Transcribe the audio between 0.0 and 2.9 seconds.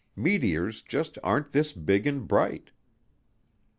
Meteors just aren't this big and bright.